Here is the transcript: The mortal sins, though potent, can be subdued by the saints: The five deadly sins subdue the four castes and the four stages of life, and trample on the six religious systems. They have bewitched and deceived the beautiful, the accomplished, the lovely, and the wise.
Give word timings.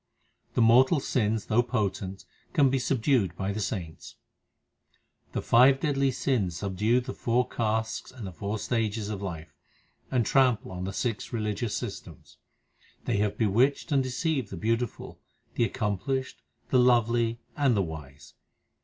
The 0.55 0.63
mortal 0.63 0.99
sins, 0.99 1.45
though 1.45 1.61
potent, 1.61 2.25
can 2.53 2.71
be 2.71 2.79
subdued 2.79 3.35
by 3.37 3.51
the 3.53 3.59
saints: 3.59 4.15
The 5.33 5.43
five 5.43 5.79
deadly 5.79 6.09
sins 6.09 6.57
subdue 6.57 7.01
the 7.01 7.13
four 7.13 7.47
castes 7.47 8.11
and 8.11 8.25
the 8.25 8.31
four 8.31 8.57
stages 8.57 9.09
of 9.09 9.21
life, 9.21 9.53
and 10.09 10.25
trample 10.25 10.71
on 10.71 10.85
the 10.85 10.91
six 10.91 11.31
religious 11.31 11.77
systems. 11.77 12.37
They 13.05 13.17
have 13.17 13.37
bewitched 13.37 13.91
and 13.91 14.01
deceived 14.01 14.49
the 14.49 14.57
beautiful, 14.57 15.19
the 15.53 15.65
accomplished, 15.65 16.41
the 16.71 16.79
lovely, 16.79 17.39
and 17.55 17.77
the 17.77 17.83
wise. 17.83 18.33